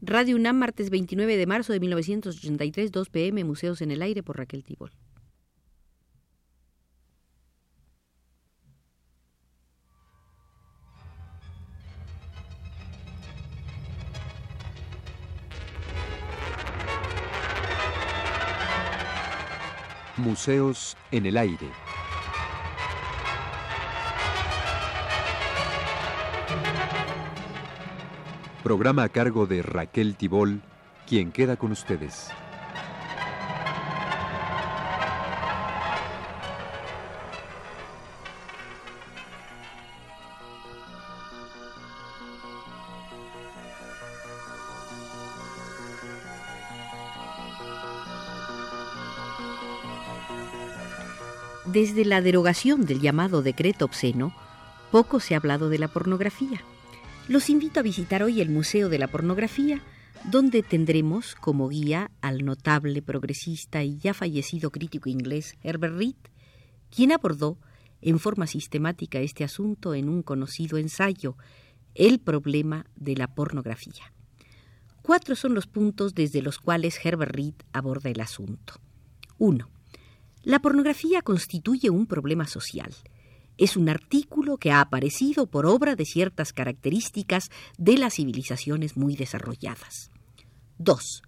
Radio 0.00 0.36
UNAM, 0.36 0.56
martes 0.56 0.90
29 0.90 1.36
de 1.36 1.46
marzo 1.46 1.72
de 1.72 1.80
1983, 1.80 2.92
2 2.92 3.08
pm, 3.08 3.44
Museos 3.44 3.80
en 3.80 3.90
el 3.90 4.02
Aire 4.02 4.22
por 4.22 4.36
Raquel 4.36 4.64
Tibol. 4.64 4.90
Museos 20.16 20.96
en 21.10 21.26
el 21.26 21.36
Aire. 21.36 21.68
Programa 28.64 29.02
a 29.02 29.10
cargo 29.10 29.46
de 29.46 29.60
Raquel 29.60 30.16
Tibol, 30.16 30.62
quien 31.06 31.32
queda 31.32 31.56
con 31.56 31.70
ustedes. 31.70 32.30
Desde 51.66 52.06
la 52.06 52.22
derogación 52.22 52.86
del 52.86 53.02
llamado 53.02 53.42
decreto 53.42 53.84
obsceno, 53.84 54.34
poco 54.90 55.20
se 55.20 55.34
ha 55.34 55.36
hablado 55.36 55.68
de 55.68 55.78
la 55.78 55.88
pornografía. 55.88 56.64
Los 57.26 57.48
invito 57.48 57.80
a 57.80 57.82
visitar 57.82 58.22
hoy 58.22 58.42
el 58.42 58.50
Museo 58.50 58.90
de 58.90 58.98
la 58.98 59.08
Pornografía, 59.08 59.80
donde 60.30 60.62
tendremos 60.62 61.34
como 61.34 61.70
guía 61.70 62.10
al 62.20 62.44
notable 62.44 63.00
progresista 63.00 63.82
y 63.82 63.96
ya 63.96 64.12
fallecido 64.12 64.70
crítico 64.70 65.08
inglés 65.08 65.56
Herbert 65.62 65.96
Reed, 65.96 66.16
quien 66.94 67.12
abordó 67.12 67.56
en 68.02 68.18
forma 68.18 68.46
sistemática 68.46 69.20
este 69.20 69.42
asunto 69.42 69.94
en 69.94 70.10
un 70.10 70.22
conocido 70.22 70.76
ensayo, 70.76 71.38
El 71.94 72.20
problema 72.20 72.84
de 72.94 73.16
la 73.16 73.34
pornografía. 73.34 74.12
Cuatro 75.00 75.34
son 75.34 75.54
los 75.54 75.66
puntos 75.66 76.14
desde 76.14 76.42
los 76.42 76.58
cuales 76.58 77.02
Herbert 77.02 77.34
Reed 77.34 77.54
aborda 77.72 78.10
el 78.10 78.20
asunto. 78.20 78.74
1. 79.38 79.66
La 80.42 80.58
pornografía 80.58 81.22
constituye 81.22 81.88
un 81.88 82.06
problema 82.06 82.46
social 82.46 82.92
es 83.58 83.76
un 83.76 83.88
artículo 83.88 84.56
que 84.56 84.72
ha 84.72 84.80
aparecido 84.80 85.46
por 85.46 85.66
obra 85.66 85.94
de 85.96 86.04
ciertas 86.04 86.52
características 86.52 87.50
de 87.78 87.98
las 87.98 88.14
civilizaciones 88.14 88.96
muy 88.96 89.16
desarrolladas. 89.16 90.10
2. 90.78 91.22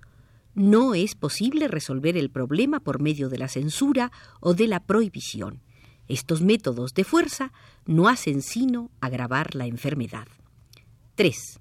No 0.54 0.94
es 0.94 1.14
posible 1.14 1.68
resolver 1.68 2.16
el 2.16 2.30
problema 2.30 2.80
por 2.80 3.00
medio 3.00 3.28
de 3.28 3.38
la 3.38 3.48
censura 3.48 4.10
o 4.40 4.54
de 4.54 4.66
la 4.66 4.80
prohibición. 4.80 5.60
Estos 6.08 6.40
métodos 6.40 6.94
de 6.94 7.04
fuerza 7.04 7.52
no 7.84 8.08
hacen 8.08 8.42
sino 8.42 8.90
agravar 9.00 9.54
la 9.54 9.66
enfermedad. 9.66 10.26
3. 11.14 11.60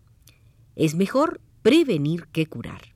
Es 0.76 0.96
mejor 0.96 1.42
prevenir 1.62 2.28
que 2.28 2.46
curar. 2.46 2.95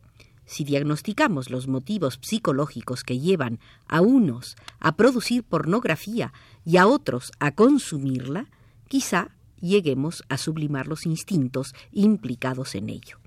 Si 0.50 0.64
diagnosticamos 0.64 1.52
los 1.52 1.68
motivos 1.68 2.18
psicológicos 2.24 3.04
que 3.04 3.20
llevan 3.20 3.60
a 3.88 4.02
unos 4.02 4.56
a 4.80 4.96
producir 4.96 5.44
pornografía 5.44 6.34
y 6.66 6.78
a 6.78 6.88
otros 6.88 7.32
a 7.38 7.52
consumirla, 7.52 8.48
quizá 8.88 9.30
lleguemos 9.62 10.24
a 10.28 10.40
sublimar 10.40 10.88
los 10.88 11.06
instintos 11.06 11.76
implicados 11.92 12.74
en 12.74 12.90
ello. 12.90 13.20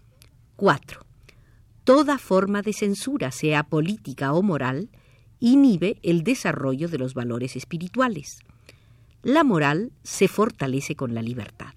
4. 0.56 1.06
Toda 1.84 2.18
forma 2.18 2.60
de 2.60 2.72
censura, 2.72 3.30
sea 3.30 3.62
política 3.62 4.32
o 4.32 4.42
moral, 4.42 4.90
inhibe 5.38 6.00
el 6.02 6.24
desarrollo 6.24 6.88
de 6.88 6.98
los 6.98 7.14
valores 7.14 7.54
espirituales. 7.54 8.40
La 9.22 9.44
moral 9.44 9.92
se 10.02 10.26
fortalece 10.26 10.96
con 10.96 11.14
la 11.14 11.22
libertad. 11.22 11.74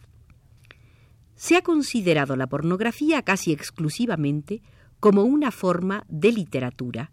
Se 1.35 1.55
ha 1.55 1.61
considerado 1.61 2.35
la 2.35 2.47
pornografía 2.47 3.21
casi 3.21 3.51
exclusivamente 3.51 4.63
como 4.99 5.23
una 5.23 5.51
forma 5.51 6.05
de 6.07 6.31
literatura, 6.31 7.11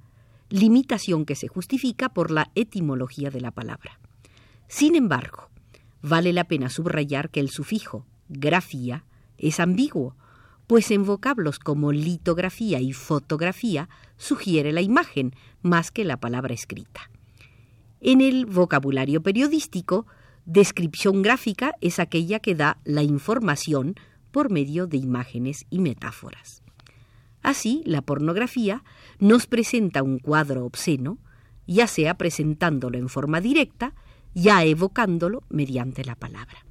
limitación 0.49 1.25
que 1.25 1.35
se 1.35 1.49
justifica 1.49 2.09
por 2.11 2.31
la 2.31 2.51
etimología 2.55 3.31
de 3.31 3.41
la 3.41 3.51
palabra. 3.51 3.99
Sin 4.69 4.95
embargo, 4.95 5.49
vale 6.03 6.33
la 6.33 6.45
pena 6.45 6.69
subrayar 6.69 7.31
que 7.31 7.41
el 7.41 7.51
sufijo 7.51 8.07
grafía 8.29 9.05
es 9.39 9.61
ambiguo, 9.61 10.17
pues 10.67 10.91
en 10.91 11.05
vocablos 11.05 11.59
como 11.59 11.93
litografía 11.93 12.81
y 12.81 12.93
fotografía 12.93 13.89
sugiere 14.17 14.73
la 14.73 14.81
imagen 14.81 15.35
más 15.61 15.91
que 15.91 16.05
la 16.05 16.19
palabra 16.19 16.55
escrita. 16.55 17.11
En 18.01 18.21
el 18.21 18.47
vocabulario 18.47 19.23
periodístico, 19.23 20.07
descripción 20.45 21.23
gráfica 21.23 21.75
es 21.81 21.99
aquella 21.99 22.41
que 22.41 22.55
da 22.55 22.79
la 22.85 23.03
información 23.03 23.95
por 24.31 24.51
medio 24.51 24.87
de 24.87 24.97
imágenes 24.97 25.67
y 25.71 25.79
metáforas. 25.79 26.62
Así, 27.43 27.83
la 27.85 28.03
pornografía 28.03 28.85
nos 29.19 29.47
presenta 29.47 30.03
un 30.03 30.19
cuadro 30.19 30.65
obsceno, 30.65 31.19
ya 31.67 31.87
sea 31.87 32.15
presentándolo 32.15 32.99
en 32.99 33.09
forma 33.09 33.41
directa, 33.41 33.95
ya 34.35 34.65
evocándolo 34.65 35.43
mediante 35.49 36.05
la 36.05 36.15
palabra. 36.15 36.65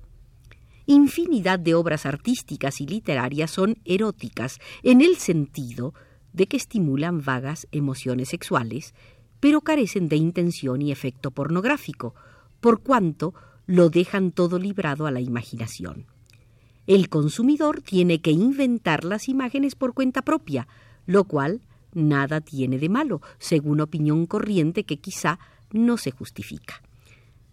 Infinidad 0.85 1.59
de 1.59 1.75
obras 1.75 2.05
artísticas 2.05 2.81
y 2.81 2.87
literarias 2.87 3.51
son 3.51 3.77
eróticas 3.85 4.59
en 4.83 5.01
el 5.01 5.17
sentido 5.17 5.93
de 6.33 6.47
que 6.47 6.57
estimulan 6.57 7.21
vagas 7.21 7.67
emociones 7.71 8.29
sexuales, 8.29 8.93
pero 9.39 9.61
carecen 9.61 10.07
de 10.07 10.15
intención 10.15 10.81
y 10.81 10.91
efecto 10.91 11.31
pornográfico, 11.31 12.15
por 12.59 12.81
cuanto 12.81 13.33
lo 13.65 13.89
dejan 13.89 14.31
todo 14.31 14.59
librado 14.59 15.05
a 15.05 15.11
la 15.11 15.19
imaginación. 15.19 16.05
El 16.91 17.07
consumidor 17.07 17.81
tiene 17.81 18.19
que 18.19 18.31
inventar 18.31 19.05
las 19.05 19.29
imágenes 19.29 19.75
por 19.75 19.93
cuenta 19.93 20.23
propia, 20.23 20.67
lo 21.05 21.23
cual 21.23 21.61
nada 21.93 22.41
tiene 22.41 22.79
de 22.79 22.89
malo, 22.89 23.21
según 23.39 23.79
opinión 23.79 24.25
corriente 24.25 24.83
que 24.83 24.97
quizá 24.97 25.39
no 25.71 25.95
se 25.95 26.11
justifica. 26.11 26.81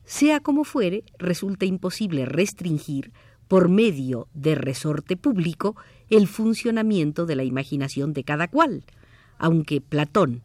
Sea 0.04 0.40
como 0.40 0.64
fuere, 0.64 1.04
resulta 1.20 1.66
imposible 1.66 2.26
restringir, 2.26 3.12
por 3.46 3.68
medio 3.68 4.26
de 4.34 4.56
resorte 4.56 5.16
público, 5.16 5.76
el 6.10 6.26
funcionamiento 6.26 7.24
de 7.24 7.36
la 7.36 7.44
imaginación 7.44 8.14
de 8.14 8.24
cada 8.24 8.48
cual, 8.48 8.82
aunque 9.38 9.80
Platón, 9.80 10.42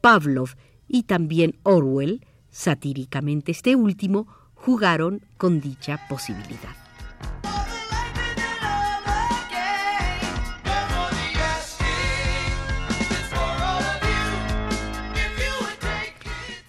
Pavlov 0.00 0.54
y 0.88 1.02
también 1.02 1.58
Orwell, 1.62 2.24
satíricamente 2.50 3.52
este 3.52 3.76
último, 3.76 4.28
jugaron 4.54 5.26
con 5.36 5.60
dicha 5.60 6.00
posibilidad. 6.08 6.89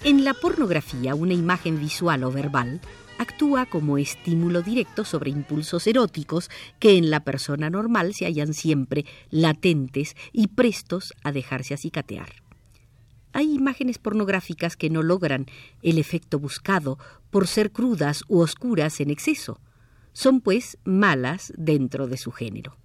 En 0.03 0.25
la 0.25 0.33
pornografía, 0.33 1.13
una 1.13 1.35
imagen 1.35 1.79
visual 1.79 2.23
o 2.23 2.31
verbal 2.31 2.81
actúa 3.19 3.67
como 3.67 3.99
estímulo 3.99 4.63
directo 4.63 5.05
sobre 5.05 5.29
impulsos 5.29 5.85
eróticos 5.85 6.49
que 6.79 6.97
en 6.97 7.11
la 7.11 7.23
persona 7.23 7.69
normal 7.69 8.15
se 8.15 8.25
hallan 8.25 8.55
siempre 8.55 9.05
latentes 9.29 10.15
y 10.33 10.47
prestos 10.47 11.13
a 11.23 11.31
dejarse 11.31 11.75
acicatear. 11.75 12.29
Hay 13.31 13.53
imágenes 13.53 13.99
pornográficas 13.99 14.75
que 14.75 14.89
no 14.89 15.03
logran 15.03 15.45
el 15.83 15.99
efecto 15.99 16.39
buscado 16.39 16.97
por 17.29 17.45
ser 17.45 17.71
crudas 17.71 18.23
u 18.27 18.39
oscuras 18.39 18.99
en 19.01 19.11
exceso. 19.11 19.59
Son 20.13 20.41
pues 20.41 20.79
malas 20.83 21.53
dentro 21.55 22.07
de 22.07 22.17
su 22.17 22.31
género. 22.31 22.80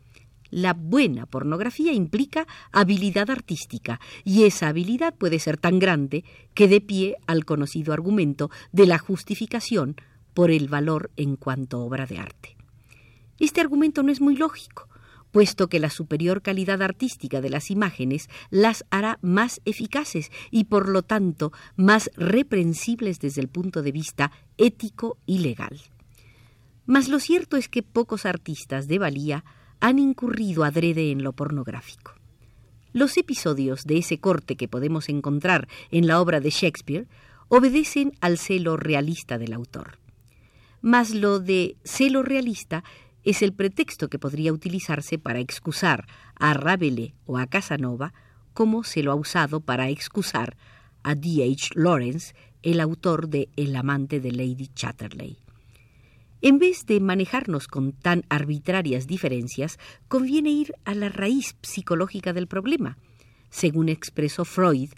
La 0.51 0.75
buena 0.75 1.27
pornografía 1.27 1.93
implica 1.93 2.47
habilidad 2.73 3.31
artística 3.31 4.01
y 4.25 4.45
esa 4.45 4.69
habilidad 4.69 5.15
puede 5.15 5.39
ser 5.39 5.57
tan 5.57 5.79
grande 5.79 6.25
que 6.55 6.69
dé 6.69 6.81
pie 6.81 7.17
al 7.27 7.45
conocido 7.45 7.93
argumento 7.93 8.51
de 8.73 8.87
la 8.87 8.99
justificación 8.99 9.97
por 10.35 10.51
el 10.51 10.69
valor 10.69 11.11
en 11.17 11.37
cuanto 11.37 11.81
obra 11.81 12.07
de 12.07 12.19
arte. 12.19 12.57
Este 13.39 13.61
argumento 13.61 14.03
no 14.03 14.13
es 14.13 14.21
muy 14.21 14.37
lógico, 14.37 14.89
puesto 15.31 15.69
que 15.69 15.81
la 15.81 15.91
superior 15.91 16.41
calidad 16.41 16.81
artística 16.81 17.41
de 17.41 17.51
las 17.51 17.71
imágenes 17.71 18.29
las 18.51 18.85
hará 18.91 19.19
más 19.21 19.61
eficaces 19.65 20.31
y 20.51 20.65
por 20.65 20.89
lo 20.89 21.03
tanto 21.03 21.53
más 21.77 22.11
reprensibles 22.17 23.21
desde 23.21 23.43
el 23.43 23.49
punto 23.49 23.83
de 23.83 23.93
vista 23.93 24.33
ético 24.57 25.19
y 25.27 25.41
legal. 25.41 25.81
Mas 26.87 27.09
lo 27.09 27.19
cierto 27.19 27.57
es 27.57 27.69
que 27.69 27.83
pocos 27.83 28.25
artistas 28.25 28.89
de 28.89 28.99
valía 28.99 29.45
han 29.81 29.99
incurrido 29.99 30.65
adrede 30.65 31.11
en 31.11 31.23
lo 31.23 31.33
pornográfico. 31.33 32.13
Los 32.93 33.17
episodios 33.17 33.85
de 33.85 33.99
ese 33.99 34.19
corte 34.19 34.57
que 34.57 34.69
podemos 34.69 35.09
encontrar 35.09 35.69
en 35.91 36.07
la 36.07 36.21
obra 36.21 36.41
de 36.41 36.51
Shakespeare 36.51 37.07
obedecen 37.49 38.13
al 38.21 38.39
celo 38.39 38.77
realista 38.77 39.39
del 39.39 39.53
autor. 39.53 39.99
Mas 40.81 41.15
lo 41.15 41.41
de 41.41 41.77
celo 41.85 42.23
realista 42.23 42.85
es 43.23 43.43
el 43.43 43.53
pretexto 43.53 44.09
que 44.09 44.19
podría 44.19 44.53
utilizarse 44.53 45.19
para 45.19 45.41
excusar 45.41 46.07
a 46.37 46.55
Rabelais 46.55 47.13
o 47.27 47.39
a 47.39 47.47
Casanova 47.47 48.15
como 48.55 48.85
se 48.85 49.03
lo 49.03 49.13
ha 49.13 49.17
usado 49.17 49.61
para 49.61 49.91
excusar 49.91 50.57
a 51.03 51.15
D. 51.15 51.45
H. 51.45 51.71
Lawrence, 51.75 52.35
el 52.63 52.81
autor 52.81 53.29
de 53.29 53.49
El 53.57 53.77
amante 53.77 54.21
de 54.21 54.33
Lady 54.33 54.69
Chatterley. 54.75 55.46
En 56.47 56.61
vez 56.61 56.87
de 56.87 57.01
manejarnos 57.01 57.67
con 57.67 57.91
tan 57.91 58.23
arbitrarias 58.29 59.09
diferencias, 59.09 59.81
conviene 60.07 60.51
ir 60.51 60.75
a 60.85 60.95
la 60.95 61.09
raíz 61.09 61.57
psicológica 61.61 62.33
del 62.33 62.47
problema. 62.47 62.99
Según 63.51 63.89
expresó 63.89 64.45
Freud, 64.45 64.91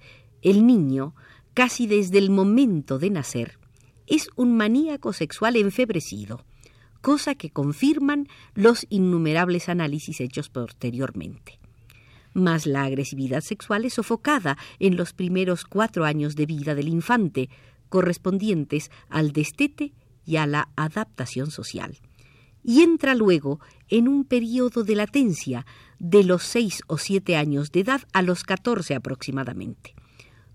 el 0.42 0.66
niño, 0.66 1.14
casi 1.54 1.86
desde 1.86 2.18
el 2.18 2.28
momento 2.28 2.98
de 2.98 3.08
nacer, 3.08 3.58
es 4.06 4.28
un 4.36 4.58
maníaco 4.58 5.14
sexual 5.14 5.56
enfebrecido, 5.56 6.44
cosa 7.00 7.34
que 7.34 7.48
confirman 7.48 8.28
los 8.54 8.86
innumerables 8.90 9.70
análisis 9.70 10.20
hechos 10.20 10.50
posteriormente. 10.50 11.58
Mas 12.34 12.66
la 12.66 12.84
agresividad 12.84 13.40
sexual 13.40 13.86
es 13.86 13.94
sofocada 13.94 14.58
en 14.80 14.98
los 14.98 15.14
primeros 15.14 15.64
cuatro 15.64 16.04
años 16.04 16.36
de 16.36 16.44
vida 16.44 16.74
del 16.74 16.88
infante, 16.88 17.48
correspondientes 17.88 18.90
al 19.08 19.32
destete 19.32 19.94
y 20.28 20.36
a 20.36 20.46
la 20.46 20.69
adaptación 20.76 21.50
social. 21.50 21.98
Y 22.62 22.82
entra 22.82 23.14
luego 23.14 23.60
en 23.88 24.08
un 24.08 24.26
periodo 24.26 24.84
de 24.84 24.94
latencia 24.94 25.64
de 25.98 26.22
los 26.22 26.42
seis 26.42 26.82
o 26.86 26.98
siete 26.98 27.34
años 27.34 27.72
de 27.72 27.80
edad 27.80 28.02
a 28.12 28.20
los 28.20 28.44
catorce 28.44 28.94
aproximadamente, 28.94 29.94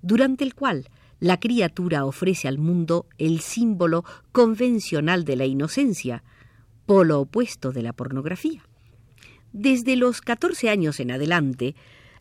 durante 0.04 0.44
el 0.44 0.54
cual 0.54 0.90
la 1.20 1.40
criatura 1.40 2.06
ofrece 2.06 2.48
al 2.48 2.60
mundo 2.60 3.08
el 3.18 3.40
símbolo 3.40 4.06
convencional 4.32 5.26
de 5.26 5.38
la 5.38 5.46
inocencia, 5.46 6.24
polo 6.86 7.22
opuesto 7.22 7.72
de 7.72 7.82
la 7.82 7.94
pornografía. 7.94 8.64
Desde 9.54 9.96
los 9.96 10.22
catorce 10.22 10.70
años 10.70 11.00
en 11.00 11.10
adelante, 11.10 11.76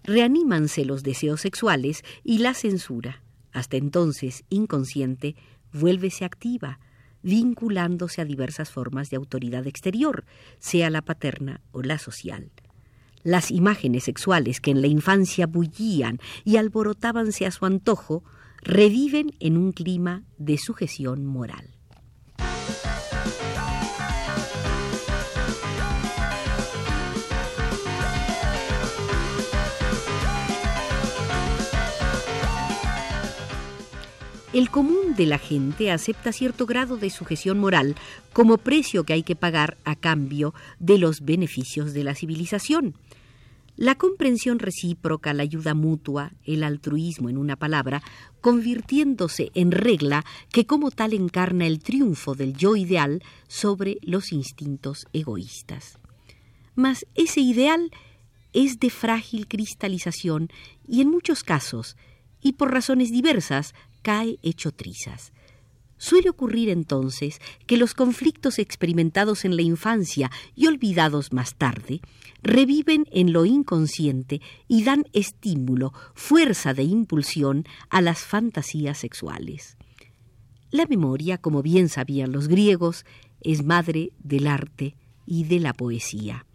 reanímanse 0.04 0.86
los 0.86 1.02
deseos 1.02 1.42
sexuales 1.42 2.02
y 2.24 2.38
la 2.38 2.54
censura, 2.54 3.22
hasta 3.52 3.76
entonces 3.76 4.44
inconsciente, 4.48 5.36
vuélvese 5.70 6.24
activa, 6.24 6.78
vinculándose 7.22 8.20
a 8.20 8.24
diversas 8.24 8.70
formas 8.70 9.10
de 9.10 9.16
autoridad 9.16 9.66
exterior, 9.66 10.24
sea 10.58 10.90
la 10.90 11.02
paterna 11.02 11.60
o 11.72 11.82
la 11.82 11.98
social. 11.98 12.50
Las 13.22 13.50
imágenes 13.50 14.04
sexuales 14.04 14.60
que 14.60 14.72
en 14.72 14.80
la 14.80 14.88
infancia 14.88 15.46
bullían 15.46 16.18
y 16.44 16.56
alborotábanse 16.56 17.46
a 17.46 17.50
su 17.50 17.66
antojo, 17.66 18.24
reviven 18.62 19.32
en 19.40 19.56
un 19.56 19.72
clima 19.72 20.24
de 20.38 20.58
sujeción 20.58 21.24
moral. 21.24 21.71
El 34.52 34.68
común 34.68 35.14
de 35.16 35.24
la 35.24 35.38
gente 35.38 35.90
acepta 35.90 36.30
cierto 36.30 36.66
grado 36.66 36.98
de 36.98 37.08
sujeción 37.08 37.58
moral 37.58 37.96
como 38.34 38.58
precio 38.58 39.04
que 39.04 39.14
hay 39.14 39.22
que 39.22 39.34
pagar 39.34 39.78
a 39.84 39.96
cambio 39.96 40.52
de 40.78 40.98
los 40.98 41.22
beneficios 41.22 41.94
de 41.94 42.04
la 42.04 42.14
civilización. 42.14 42.94
La 43.76 43.94
comprensión 43.94 44.58
recíproca, 44.58 45.32
la 45.32 45.42
ayuda 45.42 45.72
mutua, 45.72 46.32
el 46.44 46.64
altruismo 46.64 47.30
en 47.30 47.38
una 47.38 47.56
palabra, 47.56 48.02
convirtiéndose 48.42 49.50
en 49.54 49.70
regla 49.70 50.22
que 50.50 50.66
como 50.66 50.90
tal 50.90 51.14
encarna 51.14 51.66
el 51.66 51.78
triunfo 51.78 52.34
del 52.34 52.54
yo 52.54 52.76
ideal 52.76 53.22
sobre 53.48 53.96
los 54.02 54.32
instintos 54.32 55.06
egoístas. 55.14 55.98
Mas 56.74 57.06
ese 57.14 57.40
ideal 57.40 57.90
es 58.52 58.78
de 58.80 58.90
frágil 58.90 59.48
cristalización 59.48 60.50
y 60.86 61.00
en 61.00 61.08
muchos 61.08 61.42
casos, 61.42 61.96
y 62.42 62.54
por 62.54 62.70
razones 62.70 63.10
diversas, 63.10 63.72
cae 64.02 64.38
hecho 64.42 64.72
trizas. 64.72 65.32
Suele 65.96 66.30
ocurrir 66.30 66.68
entonces 66.68 67.40
que 67.66 67.76
los 67.76 67.94
conflictos 67.94 68.58
experimentados 68.58 69.44
en 69.44 69.54
la 69.54 69.62
infancia 69.62 70.32
y 70.56 70.66
olvidados 70.66 71.32
más 71.32 71.54
tarde 71.54 72.00
reviven 72.42 73.06
en 73.12 73.32
lo 73.32 73.44
inconsciente 73.44 74.40
y 74.66 74.82
dan 74.82 75.04
estímulo, 75.12 75.92
fuerza 76.14 76.74
de 76.74 76.82
impulsión 76.82 77.64
a 77.88 78.00
las 78.00 78.18
fantasías 78.18 78.98
sexuales. 78.98 79.76
La 80.72 80.86
memoria, 80.86 81.38
como 81.38 81.62
bien 81.62 81.88
sabían 81.88 82.32
los 82.32 82.48
griegos, 82.48 83.04
es 83.40 83.64
madre 83.64 84.10
del 84.18 84.48
arte 84.48 84.96
y 85.24 85.44
de 85.44 85.60
la 85.60 85.72
poesía 85.72 86.46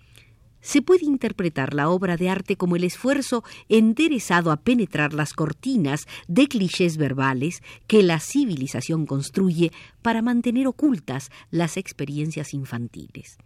se 0.68 0.82
puede 0.82 1.06
interpretar 1.06 1.74
la 1.74 1.88
obra 1.88 2.18
de 2.18 2.30
arte 2.30 2.58
como 2.58 2.76
el 2.76 2.84
esfuerzo 2.84 3.46
enderezado 3.70 4.52
a 4.52 4.58
penetrar 4.58 5.14
las 5.14 5.32
cortinas 5.32 6.08
de 6.28 6.50
clichés 6.50 6.98
verbales 6.98 7.64
que 7.88 8.04
la 8.04 8.20
civilización 8.20 9.06
construye 9.06 9.72
para 10.02 10.22
mantener 10.22 10.68
ocultas 10.68 11.32
las 11.52 11.78
experiencias 11.78 12.54
infantiles. 12.54 13.38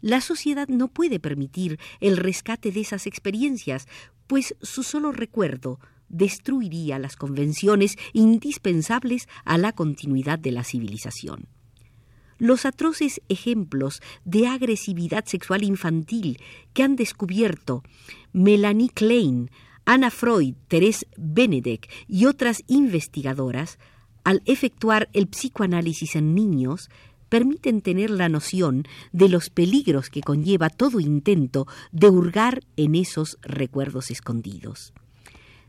La 0.00 0.20
sociedad 0.20 0.68
no 0.68 0.86
puede 0.86 1.18
permitir 1.18 1.80
el 1.98 2.16
rescate 2.16 2.70
de 2.70 2.82
esas 2.82 3.08
experiencias, 3.08 3.88
pues 4.28 4.54
su 4.62 4.84
solo 4.84 5.10
recuerdo 5.10 5.80
destruiría 6.08 7.00
las 7.00 7.16
convenciones 7.16 7.96
indispensables 8.12 9.26
a 9.44 9.58
la 9.58 9.72
continuidad 9.72 10.38
de 10.38 10.52
la 10.52 10.62
civilización 10.62 11.48
los 12.42 12.66
atroces 12.66 13.22
ejemplos 13.28 14.02
de 14.24 14.48
agresividad 14.48 15.24
sexual 15.26 15.62
infantil 15.62 16.40
que 16.72 16.82
han 16.82 16.96
descubierto 16.96 17.84
Melanie 18.32 18.88
Klein, 18.88 19.48
Anna 19.84 20.10
Freud, 20.10 20.54
Therese 20.66 21.06
Benedek 21.16 21.88
y 22.08 22.26
otras 22.26 22.64
investigadoras, 22.66 23.78
al 24.24 24.42
efectuar 24.44 25.08
el 25.12 25.28
psicoanálisis 25.28 26.16
en 26.16 26.34
niños, 26.34 26.90
permiten 27.28 27.80
tener 27.80 28.10
la 28.10 28.28
noción 28.28 28.88
de 29.12 29.28
los 29.28 29.48
peligros 29.48 30.10
que 30.10 30.20
conlleva 30.20 30.68
todo 30.68 30.98
intento 30.98 31.68
de 31.92 32.08
hurgar 32.08 32.64
en 32.76 32.96
esos 32.96 33.38
recuerdos 33.42 34.10
escondidos. 34.10 34.92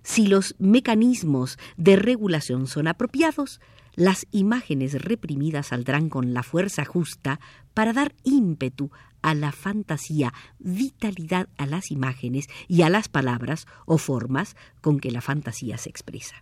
Si 0.02 0.26
los 0.26 0.56
mecanismos 0.58 1.60
de 1.78 1.98
regulación 1.98 2.66
son 2.66 2.88
apropiados, 2.88 3.62
las 3.96 4.26
imágenes 4.32 4.94
reprimidas 5.02 5.68
saldrán 5.68 6.10
con 6.10 6.34
la 6.34 6.44
fuerza 6.44 6.86
justa 6.86 7.40
para 7.74 7.94
dar 7.94 8.16
ímpetu 8.24 8.92
a 9.22 9.36
la 9.36 9.52
fantasía, 9.52 10.34
vitalidad 10.60 11.48
a 11.58 11.66
las 11.66 11.92
imágenes 11.92 12.48
y 12.68 12.82
a 12.82 12.90
las 12.90 13.08
palabras 13.08 13.68
o 13.86 13.98
formas 13.98 14.56
con 14.82 15.00
que 15.00 15.12
la 15.12 15.22
fantasía 15.22 15.78
se 15.78 15.90
expresa. 15.90 16.36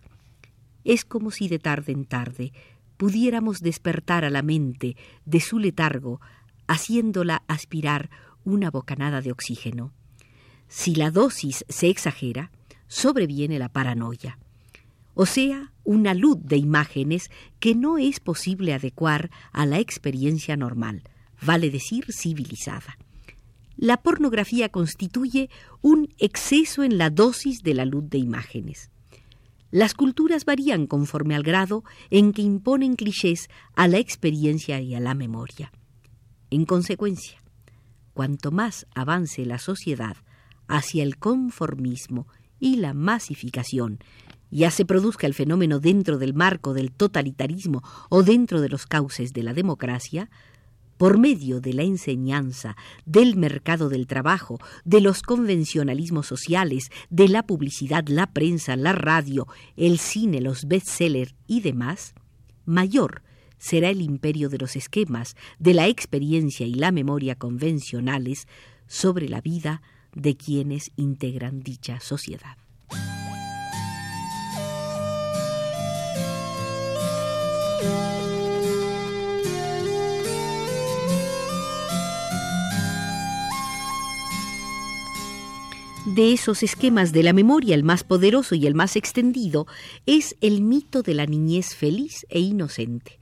Es 0.84 1.04
como 1.04 1.30
si 1.30 1.48
de 1.48 1.58
tarde 1.58 1.92
en 1.92 2.04
tarde 2.04 2.52
pudiéramos 2.96 3.60
despertar 3.60 4.24
a 4.24 4.30
la 4.30 4.42
mente 4.42 4.96
de 5.24 5.40
su 5.40 5.58
letargo, 5.58 6.20
haciéndola 6.66 7.42
aspirar 7.46 8.10
una 8.44 8.70
bocanada 8.70 9.20
de 9.20 9.30
oxígeno. 9.30 9.92
Si 10.68 10.94
la 10.94 11.10
dosis 11.10 11.64
se 11.68 11.88
exagera, 11.88 12.50
sobreviene 12.88 13.58
la 13.58 13.68
paranoia 13.68 14.38
o 15.14 15.26
sea, 15.26 15.72
una 15.84 16.14
luz 16.14 16.38
de 16.42 16.56
imágenes 16.56 17.30
que 17.58 17.74
no 17.74 17.98
es 17.98 18.20
posible 18.20 18.72
adecuar 18.72 19.30
a 19.52 19.66
la 19.66 19.78
experiencia 19.78 20.56
normal, 20.56 21.02
vale 21.40 21.70
decir 21.70 22.06
civilizada. 22.12 22.96
La 23.76 24.02
pornografía 24.02 24.68
constituye 24.68 25.50
un 25.80 26.08
exceso 26.18 26.84
en 26.84 26.98
la 26.98 27.10
dosis 27.10 27.62
de 27.62 27.74
la 27.74 27.84
luz 27.84 28.08
de 28.08 28.18
imágenes. 28.18 28.90
Las 29.70 29.94
culturas 29.94 30.44
varían 30.44 30.86
conforme 30.86 31.34
al 31.34 31.42
grado 31.42 31.82
en 32.10 32.32
que 32.32 32.42
imponen 32.42 32.94
clichés 32.94 33.48
a 33.74 33.88
la 33.88 33.98
experiencia 33.98 34.80
y 34.80 34.94
a 34.94 35.00
la 35.00 35.14
memoria. 35.14 35.72
En 36.50 36.66
consecuencia, 36.66 37.42
cuanto 38.12 38.50
más 38.50 38.86
avance 38.94 39.46
la 39.46 39.58
sociedad 39.58 40.16
hacia 40.68 41.02
el 41.02 41.16
conformismo 41.16 42.28
y 42.60 42.76
la 42.76 42.92
masificación 42.92 43.98
ya 44.52 44.70
se 44.70 44.84
produzca 44.84 45.26
el 45.26 45.34
fenómeno 45.34 45.80
dentro 45.80 46.18
del 46.18 46.34
marco 46.34 46.74
del 46.74 46.92
totalitarismo 46.92 47.82
o 48.10 48.22
dentro 48.22 48.60
de 48.60 48.68
los 48.68 48.86
cauces 48.86 49.32
de 49.32 49.42
la 49.42 49.54
democracia, 49.54 50.30
por 50.98 51.18
medio 51.18 51.60
de 51.60 51.72
la 51.72 51.82
enseñanza, 51.82 52.76
del 53.06 53.34
mercado 53.34 53.88
del 53.88 54.06
trabajo, 54.06 54.60
de 54.84 55.00
los 55.00 55.22
convencionalismos 55.22 56.26
sociales, 56.26 56.90
de 57.10 57.26
la 57.26 57.44
publicidad, 57.44 58.06
la 58.06 58.28
prensa, 58.28 58.76
la 58.76 58.92
radio, 58.92 59.48
el 59.76 59.98
cine, 59.98 60.40
los 60.40 60.66
bestsellers 60.66 61.34
y 61.48 61.62
demás, 61.62 62.14
mayor 62.66 63.22
será 63.58 63.88
el 63.88 64.02
imperio 64.02 64.48
de 64.48 64.58
los 64.58 64.76
esquemas, 64.76 65.34
de 65.58 65.72
la 65.72 65.88
experiencia 65.88 66.66
y 66.66 66.74
la 66.74 66.92
memoria 66.92 67.36
convencionales 67.36 68.46
sobre 68.86 69.28
la 69.28 69.40
vida 69.40 69.82
de 70.14 70.36
quienes 70.36 70.90
integran 70.96 71.60
dicha 71.60 72.00
sociedad. 72.00 72.56
De 86.14 86.34
esos 86.34 86.62
esquemas 86.62 87.12
de 87.12 87.22
la 87.22 87.32
memoria, 87.32 87.74
el 87.74 87.84
más 87.84 88.04
poderoso 88.04 88.54
y 88.54 88.66
el 88.66 88.74
más 88.74 88.96
extendido 88.96 89.66
es 90.04 90.36
el 90.42 90.60
mito 90.60 91.02
de 91.02 91.14
la 91.14 91.24
niñez 91.24 91.74
feliz 91.74 92.26
e 92.28 92.38
inocente, 92.38 93.18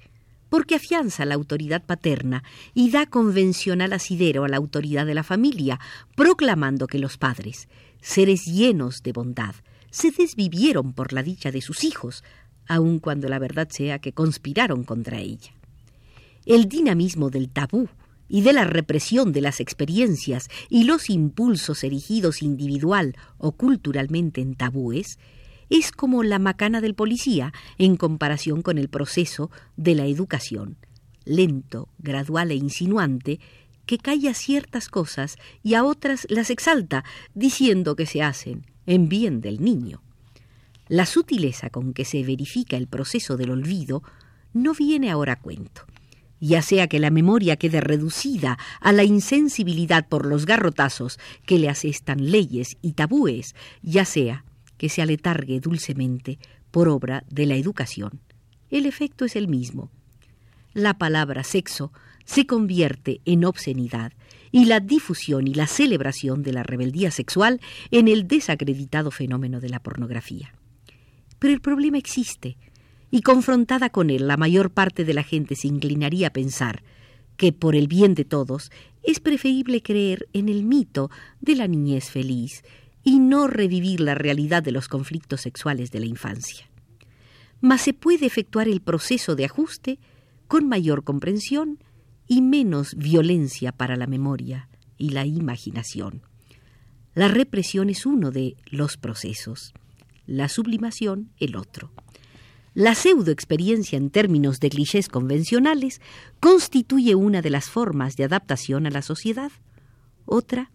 porque 0.49 0.75
afianza 0.75 1.25
la 1.25 1.37
autoridad 1.37 1.85
paterna 1.85 2.43
y 2.75 2.91
da 2.91 3.07
convencional 3.07 3.93
asidero 3.93 4.43
a 4.43 4.49
la 4.49 4.57
autoridad 4.57 5.07
de 5.07 5.15
la 5.15 5.23
familia, 5.23 5.79
proclamando 6.17 6.89
que 6.89 6.99
los 6.99 7.17
padres, 7.17 7.69
seres 8.01 8.47
llenos 8.47 9.05
de 9.05 9.13
bondad, 9.13 9.55
se 9.93 10.11
desvivieron 10.11 10.93
por 10.93 11.13
la 11.13 11.23
dicha 11.23 11.53
de 11.53 11.61
sus 11.61 11.85
hijos, 11.85 12.25
aun 12.67 12.99
cuando 12.99 13.29
la 13.29 13.39
verdad 13.39 13.69
sea 13.71 14.01
que 14.01 14.13
conspiraron 14.13 14.83
contra 14.83 15.21
ella. 15.21 15.53
El 16.45 16.69
dinamismo 16.69 17.31
del 17.31 17.51
tabú 17.51 17.89
y 18.31 18.43
de 18.43 18.53
la 18.53 18.65
represión 18.65 19.33
de 19.33 19.43
las 19.43 19.61
experiencias 19.61 20.49
y 20.71 20.85
los 20.85 21.11
impulsos 21.11 21.83
erigidos 21.83 22.43
individual 22.43 23.17
o 23.37 23.53
culturalmente 23.53 24.41
en 24.41 24.55
tabúes, 24.55 25.19
es 25.69 25.91
como 25.91 26.23
la 26.23 26.39
macana 26.39 26.81
del 26.81 26.95
policía 26.95 27.53
en 27.77 27.97
comparación 27.97 28.63
con 28.63 28.79
el 28.79 28.89
proceso 28.89 29.51
de 29.77 29.97
la 29.97 30.07
educación, 30.07 30.77
lento, 31.25 31.89
gradual 31.99 32.53
e 32.53 32.55
insinuante, 32.55 33.41
que 33.85 33.99
calla 33.99 34.33
ciertas 34.33 34.89
cosas 34.89 35.37
y 35.65 35.75
a 35.75 35.85
otras 35.85 36.27
las 36.31 36.51
exalta, 36.51 37.05
diciendo 37.35 37.97
que 37.97 38.07
se 38.07 38.23
hacen 38.23 38.65
en 38.87 39.09
bien 39.09 39.41
del 39.41 39.61
niño. 39.61 40.03
La 40.87 41.07
sutileza 41.07 41.71
con 41.71 41.93
que 41.93 42.05
se 42.05 42.23
verifica 42.23 42.77
el 42.77 42.87
proceso 42.87 43.37
del 43.37 43.51
olvido 43.51 44.03
no 44.53 44.75
viene 44.75 45.11
ahora 45.11 45.35
a 45.35 45.41
cuento 45.41 45.90
ya 46.41 46.63
sea 46.63 46.89
que 46.89 46.99
la 46.99 47.11
memoria 47.11 47.57
quede 47.57 47.81
reducida 47.81 48.59
a 48.81 48.93
la 48.93 49.05
insensibilidad 49.05 50.09
por 50.09 50.27
los 50.27 50.47
garrotazos 50.47 51.19
que 51.47 51.59
le 51.59 51.69
asestan 51.69 52.31
leyes 52.31 52.79
y 52.83 52.93
tabúes, 52.93 53.55
ya 53.83 54.05
sea 54.05 54.45
que 54.79 54.89
se 54.89 55.03
aletargue 55.03 55.61
dulcemente 55.61 56.39
por 56.71 56.89
obra 56.89 57.25
de 57.29 57.47
la 57.47 57.57
educación. 57.57 58.21
El 58.71 58.87
efecto 58.87 59.25
es 59.25 59.37
el 59.37 59.49
mismo. 59.49 59.91
La 60.73 60.95
palabra 60.95 61.45
sexo 61.45 61.93
se 62.25 62.47
convierte 62.47 63.21
en 63.25 63.45
obscenidad 63.45 64.13
y 64.53 64.67
la 64.67 64.81
difusión 64.81 65.47
y 65.49 65.55
la 65.55 65.67
celebración 65.67 66.43
de 66.43 66.53
la 66.53 66.63
rebeldía 66.63 67.11
sexual 67.11 67.61
en 67.91 68.09
el 68.09 68.27
desacreditado 68.27 69.11
fenómeno 69.11 69.61
de 69.61 69.69
la 69.69 69.81
pornografía. 69.81 70.55
Pero 71.39 71.55
el 71.55 71.61
problema 71.61 71.99
existe, 71.99 72.57
y 73.11 73.23
confrontada 73.23 73.91
con 73.91 74.11
él 74.11 74.29
la 74.29 74.37
mayor 74.37 74.71
parte 74.71 75.05
de 75.05 75.15
la 75.15 75.23
gente 75.23 75.57
se 75.57 75.69
inclinaría 75.69 76.29
a 76.29 76.33
pensar 76.33 76.83
que 77.37 77.53
por 77.53 77.75
el 77.75 77.89
bien 77.89 78.15
de 78.15 78.25
todos 78.25 78.71
es 79.03 79.21
preferible 79.21 79.83
creer 79.83 80.29
en 80.33 80.49
el 80.49 80.65
mito 80.65 81.11
de 81.41 81.57
la 81.57 81.67
niñez 81.67 82.11
feliz 82.11 82.63
y 83.03 83.19
no 83.19 83.47
revivir 83.47 84.01
la 84.01 84.15
realidad 84.15 84.63
de 84.63 84.73
los 84.73 84.89
conflictos 84.89 85.41
sexuales 85.41 85.91
de 85.91 86.01
la 86.01 86.07
infancia. 86.07 86.69
Mas 87.61 87.83
se 87.83 87.95
puede 87.95 88.27
efectuar 88.27 88.69
el 88.69 88.81
proceso 88.81 89.37
de 89.37 89.47
ajuste 89.47 89.99
con 90.49 90.69
mayor 90.69 91.05
comprensión 91.05 91.79
y 92.27 92.43
menos 92.43 92.95
violencia 92.95 93.73
para 93.73 93.97
la 93.97 94.07
memoria 94.07 94.69
y 94.99 95.11
la 95.11 95.27
imaginación. 95.27 96.23
La 97.15 97.29
represión 97.29 97.91
es 97.91 98.07
uno 98.07 98.31
de 98.31 98.57
los 98.67 98.97
procesos, 98.97 99.73
la 100.27 100.49
sublimación 100.49 101.31
el 101.39 101.57
otro. 101.57 101.91
La 102.75 102.95
pseudoexperiencia 102.95 103.97
en 103.97 104.11
términos 104.11 104.61
de 104.61 104.71
clichés 104.71 105.09
convencionales 105.09 106.01
constituye 106.39 107.15
una 107.15 107.43
de 107.43 107.51
las 107.51 107.69
formas 107.69 108.17
de 108.17 108.25
adaptación 108.25 108.87
a 108.87 108.91
la 108.91 109.03
sociedad. 109.03 109.51
Otra, 110.25 110.71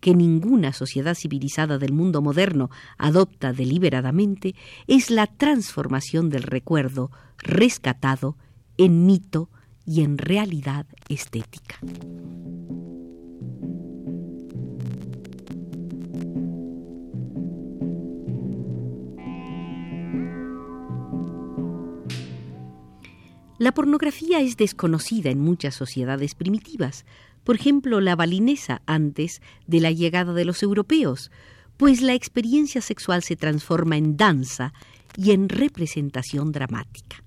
que 0.00 0.14
ninguna 0.14 0.72
sociedad 0.72 1.14
civilizada 1.14 1.78
del 1.78 1.92
mundo 1.92 2.22
moderno 2.22 2.70
adopta 2.98 3.52
deliberadamente, 3.52 4.54
es 4.86 5.10
la 5.10 5.26
transformación 5.26 6.30
del 6.30 6.42
recuerdo 6.42 7.10
rescatado 7.38 8.36
en 8.76 9.06
mito 9.06 9.48
y 9.86 10.02
en 10.02 10.18
realidad 10.18 10.86
estética. 11.08 11.78
La 23.64 23.72
pornografía 23.72 24.40
es 24.40 24.58
desconocida 24.58 25.30
en 25.30 25.40
muchas 25.40 25.74
sociedades 25.74 26.34
primitivas, 26.34 27.06
por 27.44 27.56
ejemplo 27.56 27.98
la 28.02 28.14
balinesa 28.14 28.82
antes 28.84 29.40
de 29.66 29.80
la 29.80 29.90
llegada 29.90 30.34
de 30.34 30.44
los 30.44 30.62
europeos, 30.62 31.30
pues 31.78 32.02
la 32.02 32.12
experiencia 32.12 32.82
sexual 32.82 33.22
se 33.22 33.36
transforma 33.36 33.96
en 33.96 34.18
danza 34.18 34.74
y 35.16 35.30
en 35.30 35.48
representación 35.48 36.52
dramática. 36.52 37.24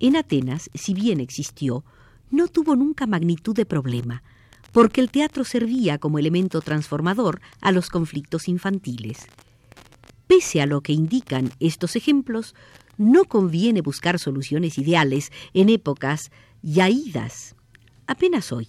En 0.00 0.16
Atenas, 0.16 0.70
si 0.72 0.94
bien 0.94 1.20
existió, 1.20 1.84
no 2.30 2.48
tuvo 2.48 2.74
nunca 2.74 3.06
magnitud 3.06 3.54
de 3.54 3.66
problema, 3.66 4.22
porque 4.72 5.02
el 5.02 5.10
teatro 5.10 5.44
servía 5.44 5.98
como 5.98 6.18
elemento 6.18 6.62
transformador 6.62 7.42
a 7.60 7.72
los 7.72 7.90
conflictos 7.90 8.48
infantiles. 8.48 9.26
Pese 10.26 10.62
a 10.62 10.66
lo 10.66 10.80
que 10.80 10.94
indican 10.94 11.50
estos 11.60 11.94
ejemplos, 11.94 12.54
no 12.96 13.24
conviene 13.24 13.80
buscar 13.80 14.18
soluciones 14.18 14.78
ideales 14.78 15.32
en 15.54 15.68
épocas 15.68 16.30
ya 16.62 16.88
idas, 16.88 17.56
apenas 18.06 18.52
hoy. 18.52 18.68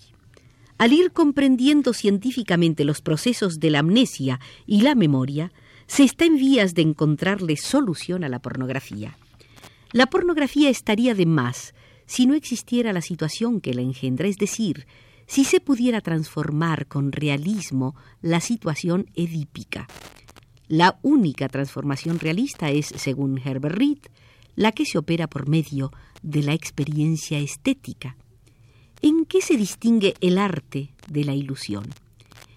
Al 0.78 0.94
ir 0.94 1.12
comprendiendo 1.12 1.94
científicamente 1.94 2.84
los 2.84 3.02
procesos 3.02 3.60
de 3.60 3.70
la 3.70 3.80
amnesia 3.80 4.40
y 4.66 4.82
la 4.82 4.96
memoria, 4.96 5.52
se 5.88 6.04
está 6.04 6.26
en 6.26 6.36
vías 6.38 6.74
de 6.74 6.82
encontrarle 6.82 7.58
solución 7.58 8.24
a 8.24 8.30
la 8.30 8.40
pornografía. 8.40 9.18
La 9.92 10.08
pornografía 10.08 10.70
estaría 10.70 11.14
de 11.14 11.26
más 11.26 11.74
si 12.06 12.26
no 12.26 12.34
existiera 12.34 12.94
la 12.94 13.02
situación 13.02 13.62
que 13.62 13.74
la 13.74 13.82
engendra, 13.82 14.28
es 14.28 14.38
decir, 14.38 14.88
si 15.28 15.46
se 15.46 15.60
pudiera 15.60 16.02
transformar 16.02 16.88
con 16.88 17.12
realismo 17.12 17.96
la 18.22 18.40
situación 18.40 19.10
edípica. 19.16 19.88
La 20.68 20.98
única 21.02 21.50
transformación 21.50 22.20
realista 22.20 22.70
es, 22.70 22.88
según 22.88 23.38
Herbert 23.38 23.76
Reed, 23.76 23.98
la 24.56 24.72
que 24.72 24.86
se 24.86 24.98
opera 24.98 25.28
por 25.28 25.50
medio 25.50 25.92
de 26.22 26.44
la 26.44 26.54
experiencia 26.54 27.40
estética. 27.40 28.16
¿En 29.02 29.26
qué 29.26 29.42
se 29.42 29.58
distingue 29.58 30.14
el 30.22 30.38
arte 30.38 30.94
de 31.10 31.26
la 31.26 31.34
ilusión? 31.34 31.86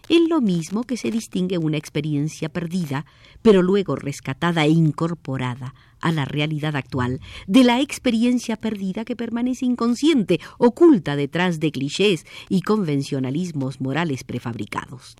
En 0.09 0.29
lo 0.29 0.41
mismo 0.41 0.85
que 0.85 0.97
se 0.97 1.11
distingue 1.11 1.59
una 1.59 1.79
experiencia 1.79 2.49
perdida, 2.49 3.07
pero 3.43 3.61
luego 3.61 3.97
rescatada 3.97 4.65
e 4.65 4.71
incorporada 4.71 5.75
a 6.01 6.13
la 6.13 6.25
realidad 6.25 6.77
actual, 6.77 7.21
de 7.49 7.65
la 7.65 7.81
experiencia 7.81 8.57
perdida 8.57 9.05
que 9.05 9.17
permanece 9.17 9.67
inconsciente, 9.67 10.39
oculta 10.59 11.17
detrás 11.17 11.59
de 11.59 11.73
clichés 11.73 12.25
y 12.49 12.61
convencionalismos 12.63 13.81
morales 13.81 14.23
prefabricados. 14.23 15.17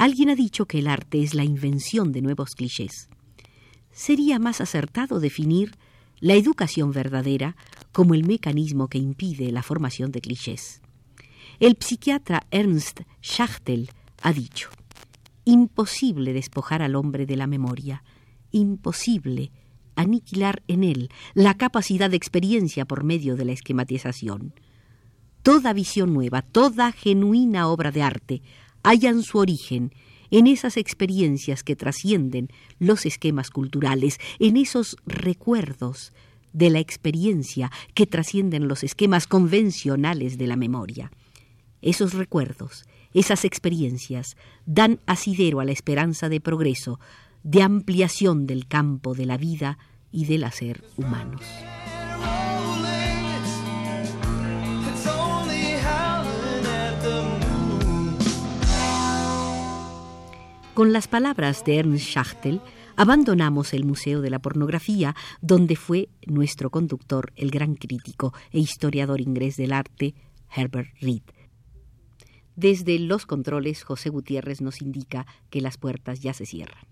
Alguien 0.00 0.30
ha 0.30 0.34
dicho 0.34 0.66
que 0.66 0.80
el 0.80 0.88
arte 0.88 1.22
es 1.22 1.34
la 1.34 1.44
invención 1.44 2.10
de 2.10 2.22
nuevos 2.22 2.56
clichés 2.56 3.08
sería 3.92 4.38
más 4.38 4.60
acertado 4.60 5.20
definir 5.20 5.76
la 6.20 6.34
educación 6.34 6.92
verdadera 6.92 7.56
como 7.92 8.14
el 8.14 8.24
mecanismo 8.24 8.88
que 8.88 8.98
impide 8.98 9.52
la 9.52 9.62
formación 9.62 10.12
de 10.12 10.20
clichés. 10.20 10.80
El 11.58 11.76
psiquiatra 11.78 12.46
Ernst 12.50 13.00
Schachtel 13.22 13.90
ha 14.22 14.32
dicho, 14.32 14.70
imposible 15.44 16.32
despojar 16.32 16.82
al 16.82 16.94
hombre 16.94 17.26
de 17.26 17.36
la 17.36 17.46
memoria, 17.46 18.02
imposible 18.50 19.50
aniquilar 19.96 20.62
en 20.66 20.84
él 20.84 21.10
la 21.34 21.54
capacidad 21.54 22.08
de 22.08 22.16
experiencia 22.16 22.86
por 22.86 23.04
medio 23.04 23.36
de 23.36 23.44
la 23.44 23.52
esquematización. 23.52 24.54
Toda 25.42 25.72
visión 25.72 26.12
nueva, 26.12 26.42
toda 26.42 26.92
genuina 26.92 27.68
obra 27.68 27.90
de 27.90 28.02
arte 28.02 28.42
hallan 28.82 29.22
su 29.22 29.38
origen 29.38 29.92
en 30.30 30.46
esas 30.46 30.76
experiencias 30.76 31.62
que 31.64 31.76
trascienden 31.76 32.48
los 32.78 33.04
esquemas 33.06 33.50
culturales, 33.50 34.18
en 34.38 34.56
esos 34.56 34.96
recuerdos 35.06 36.12
de 36.52 36.70
la 36.70 36.78
experiencia 36.78 37.70
que 37.94 38.06
trascienden 38.06 38.68
los 38.68 38.84
esquemas 38.84 39.26
convencionales 39.26 40.38
de 40.38 40.46
la 40.46 40.56
memoria. 40.56 41.10
Esos 41.82 42.14
recuerdos, 42.14 42.84
esas 43.14 43.44
experiencias, 43.44 44.36
dan 44.66 45.00
asidero 45.06 45.60
a 45.60 45.64
la 45.64 45.72
esperanza 45.72 46.28
de 46.28 46.40
progreso, 46.40 47.00
de 47.42 47.62
ampliación 47.62 48.46
del 48.46 48.66
campo 48.66 49.14
de 49.14 49.26
la 49.26 49.36
vida 49.36 49.78
y 50.12 50.26
del 50.26 50.44
hacer 50.44 50.84
humanos. 50.96 51.42
Con 60.80 60.94
las 60.94 61.08
palabras 61.08 61.62
de 61.66 61.76
Ernst 61.76 62.06
Schachtel, 62.06 62.62
abandonamos 62.96 63.74
el 63.74 63.84
Museo 63.84 64.22
de 64.22 64.30
la 64.30 64.38
Pornografía, 64.38 65.14
donde 65.42 65.76
fue 65.76 66.08
nuestro 66.24 66.70
conductor 66.70 67.34
el 67.36 67.50
gran 67.50 67.74
crítico 67.74 68.32
e 68.50 68.60
historiador 68.60 69.20
inglés 69.20 69.58
del 69.58 69.74
arte, 69.74 70.14
Herbert 70.56 70.88
Reed. 71.02 71.20
Desde 72.56 72.98
los 72.98 73.26
controles, 73.26 73.82
José 73.82 74.08
Gutiérrez 74.08 74.62
nos 74.62 74.80
indica 74.80 75.26
que 75.50 75.60
las 75.60 75.76
puertas 75.76 76.20
ya 76.20 76.32
se 76.32 76.46
cierran. 76.46 76.86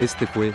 Este 0.00 0.26
fue 0.26 0.54